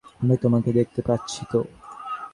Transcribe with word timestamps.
আমি 0.21 0.35
তোকে 0.41 0.71
দেখতে 0.79 1.01
পাচ্ছি। 1.07 1.41